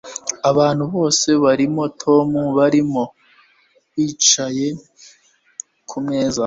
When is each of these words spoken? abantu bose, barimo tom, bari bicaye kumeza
abantu 0.49 0.83
bose, 0.95 1.27
barimo 1.43 1.83
tom, 2.01 2.27
bari 2.57 2.79
bicaye 3.95 4.67
kumeza 5.89 6.39